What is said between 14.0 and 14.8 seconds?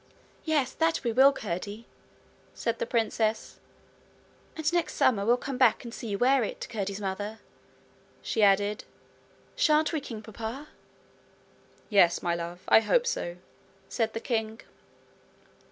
the king.